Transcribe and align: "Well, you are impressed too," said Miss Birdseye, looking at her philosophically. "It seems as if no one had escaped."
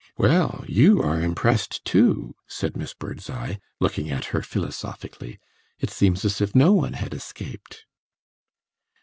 "Well, 0.17 0.65
you 0.67 0.99
are 1.03 1.21
impressed 1.21 1.85
too," 1.85 2.33
said 2.47 2.75
Miss 2.75 2.91
Birdseye, 2.95 3.57
looking 3.79 4.09
at 4.09 4.25
her 4.33 4.41
philosophically. 4.41 5.37
"It 5.77 5.91
seems 5.91 6.25
as 6.25 6.41
if 6.41 6.55
no 6.55 6.73
one 6.73 6.93
had 6.93 7.13
escaped." 7.13 7.85